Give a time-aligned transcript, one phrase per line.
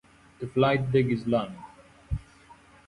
[0.39, 1.55] The flight deck is long.